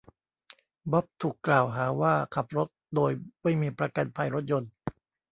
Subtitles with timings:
[0.91, 3.11] บ๊อบถูกกล่าวหาว่าขับรถโดย
[3.41, 4.71] ไม่มีประกันภัยรถยนต์